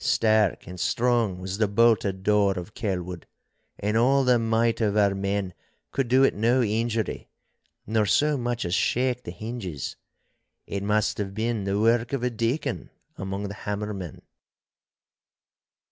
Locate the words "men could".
5.13-6.07